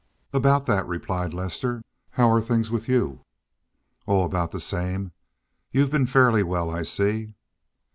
[0.33, 1.83] "About that," replied Lester.
[2.09, 3.21] "How are things with you?"
[4.07, 5.11] "Oh, about the same.
[5.71, 7.35] You've been fairly well, I see."